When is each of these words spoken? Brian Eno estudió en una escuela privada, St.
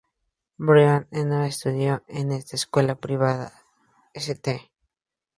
Brian 0.57 1.07
Eno 1.11 1.43
estudió 1.43 2.03
en 2.07 2.29
una 2.29 2.37
escuela 2.37 2.95
privada, 2.95 3.53
St. 4.15 4.71